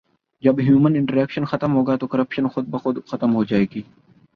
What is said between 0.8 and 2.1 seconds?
interaction ختم ہوگا تو